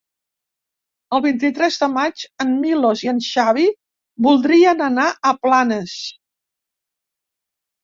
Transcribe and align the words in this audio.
El 1.17 1.19
vint-i-tres 1.25 1.77
de 1.81 1.89
maig 1.97 2.23
en 2.45 2.55
Milos 2.63 3.05
i 3.05 3.11
en 3.13 3.21
Xavi 3.27 3.67
voldrien 4.29 4.83
anar 4.89 5.07
a 5.33 5.37
Planes. 5.45 5.97